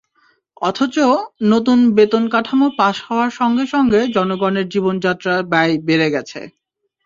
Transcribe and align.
অথচ 0.61 0.95
নতুন 1.45 1.79
বেতনকাঠামো 1.97 2.67
পাস 2.79 2.97
হওয়ার 3.07 3.31
সঙ্গে 3.39 3.65
সঙ্গে 3.73 3.99
জনগণের 4.15 4.65
জীবনযাত্রার 4.73 5.39
ব্যয় 5.51 5.73
বেড়ে 5.87 6.07
গেছে। 6.15 6.39